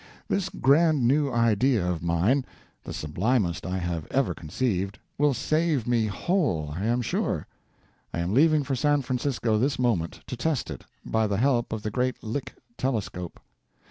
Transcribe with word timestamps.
This 0.27 0.49
grand 0.49 1.07
new 1.07 1.31
idea 1.31 1.87
of 1.87 2.01
mine—the 2.01 2.91
sublimest 2.91 3.67
I 3.67 3.77
have 3.77 4.07
ever 4.09 4.33
conceived, 4.33 4.97
will 5.19 5.35
save 5.35 5.85
me 5.87 6.07
whole, 6.07 6.71
I 6.75 6.85
am 6.85 7.03
sure. 7.03 7.45
I 8.11 8.17
am 8.17 8.33
leaving 8.33 8.63
for 8.63 8.75
San 8.75 9.03
Francisco 9.03 9.59
this 9.59 9.77
moment, 9.77 10.21
to 10.25 10.35
test 10.35 10.71
it, 10.71 10.85
by 11.05 11.27
the 11.27 11.37
help 11.37 11.71
of 11.71 11.83
the 11.83 11.91
great 11.91 12.23
Lick 12.23 12.55
telescope. 12.79 13.39